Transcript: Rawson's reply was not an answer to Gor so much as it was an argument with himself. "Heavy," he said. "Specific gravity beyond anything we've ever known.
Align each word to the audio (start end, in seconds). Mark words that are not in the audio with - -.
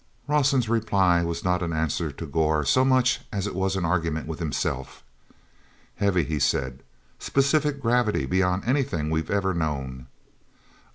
Rawson's 0.27 0.67
reply 0.67 1.21
was 1.23 1.43
not 1.43 1.61
an 1.61 1.73
answer 1.73 2.11
to 2.11 2.25
Gor 2.25 2.65
so 2.65 2.83
much 2.83 3.21
as 3.31 3.45
it 3.45 3.53
was 3.53 3.75
an 3.75 3.85
argument 3.85 4.25
with 4.25 4.39
himself. 4.39 5.03
"Heavy," 5.97 6.23
he 6.23 6.39
said. 6.39 6.81
"Specific 7.19 7.79
gravity 7.79 8.25
beyond 8.25 8.63
anything 8.65 9.11
we've 9.11 9.29
ever 9.29 9.53
known. 9.53 10.07